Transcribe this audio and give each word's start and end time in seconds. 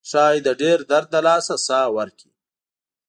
ښایي 0.09 0.39
د 0.45 0.47
ډیر 0.61 0.77
درد 0.91 1.07
له 1.15 1.19
لاسه 1.27 1.55
ساه 1.67 1.87
ورکړي. 1.97 2.31